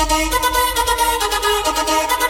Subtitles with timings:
[0.00, 0.32] 戦い戦
[2.26, 2.29] い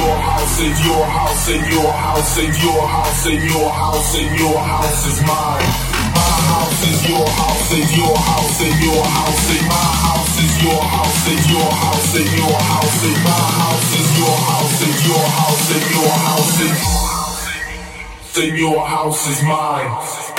[0.00, 4.38] your house and your house and your house and your house and your house and
[4.38, 5.68] your house is mine.
[6.16, 10.54] My house is your house and your house and your house and my house is
[10.64, 14.98] your house and your house and your house and my house is your house and
[15.08, 16.50] your house and your house
[18.40, 20.29] and your house is mine.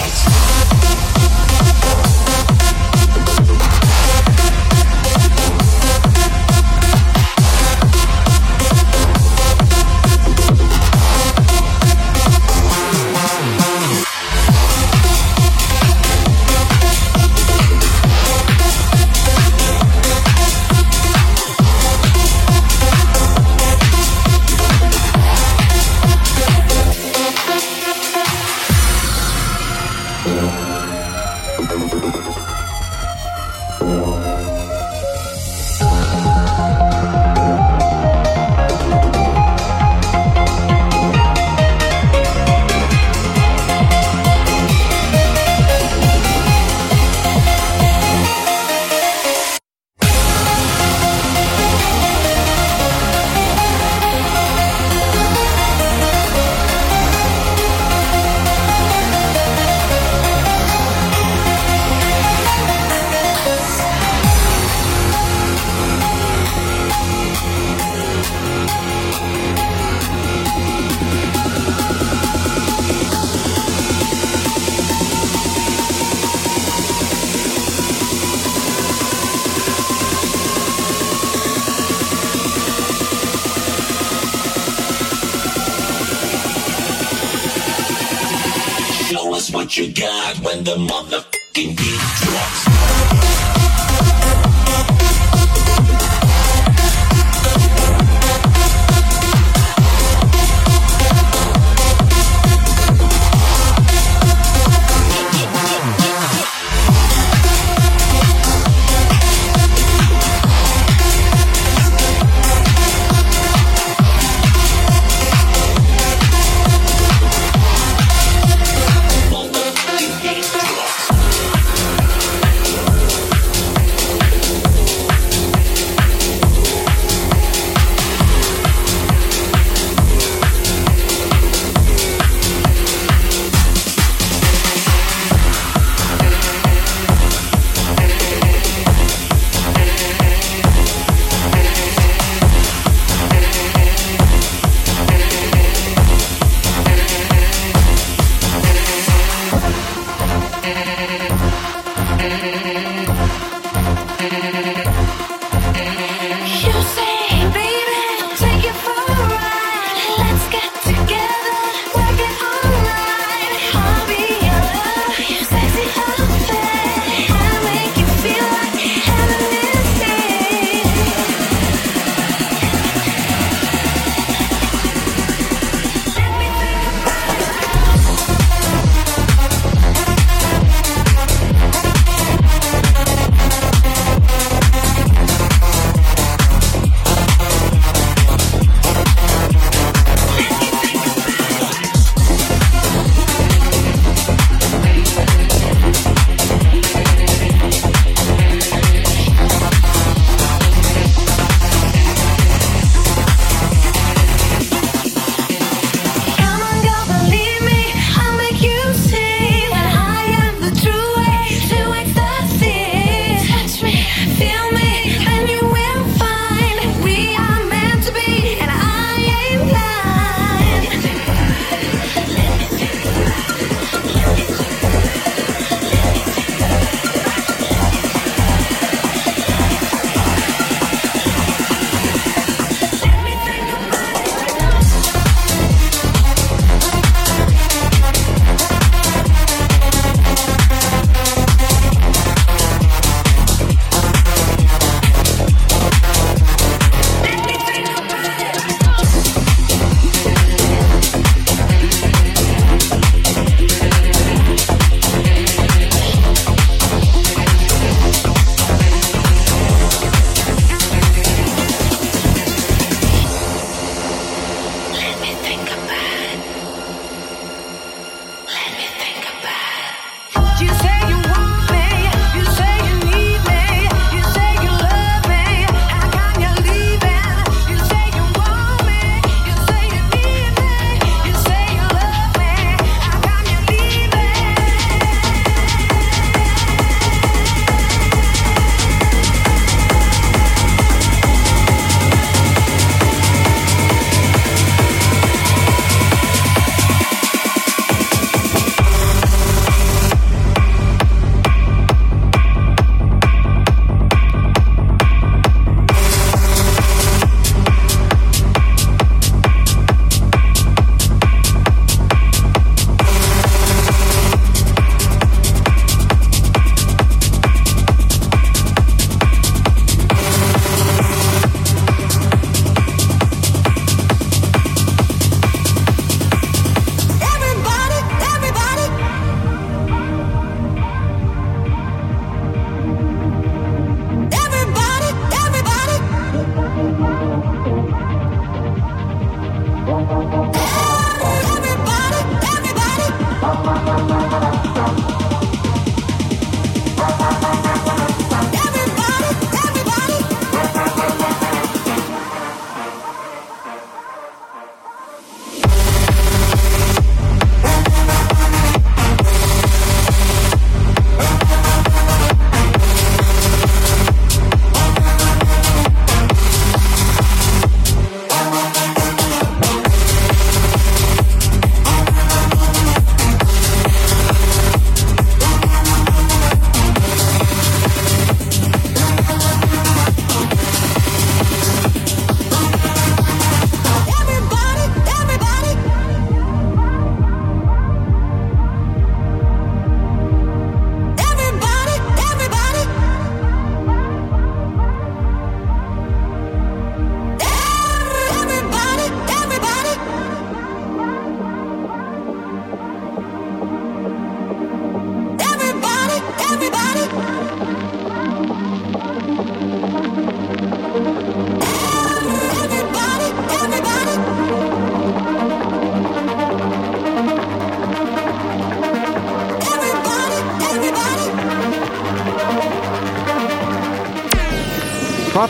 [0.00, 0.59] Show